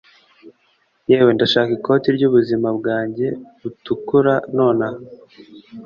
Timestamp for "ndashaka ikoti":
1.35-2.07